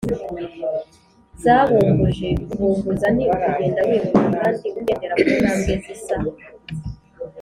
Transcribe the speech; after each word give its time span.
zabumbuje: 1.43 2.27
kubumbuza 2.47 3.07
ni 3.15 3.23
ukugenda 3.33 3.81
wihuta 3.87 4.23
kandi 4.35 4.65
ugendera 4.79 5.15
ku 5.23 5.27
tambwe 5.41 5.73
zisa 5.83 6.15